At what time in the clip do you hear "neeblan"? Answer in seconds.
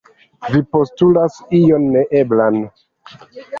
1.99-2.61